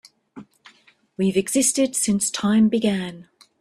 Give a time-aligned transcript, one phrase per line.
[1.15, 3.27] We've existed since time began.